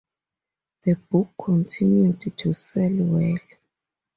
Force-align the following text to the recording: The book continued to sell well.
The 0.81 0.95
book 0.95 1.29
continued 1.45 2.21
to 2.35 2.53
sell 2.53 2.91
well. 2.91 3.37